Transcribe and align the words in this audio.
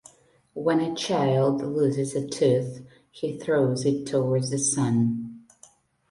When 0.55 0.79
a 0.79 0.95
child 0.95 1.61
loses 1.61 2.15
a 2.15 2.27
tooth, 2.27 2.83
he 3.11 3.37
throws 3.37 3.85
it 3.85 4.07
towards 4.07 4.49
the 4.49 4.57
sun. 4.57 5.43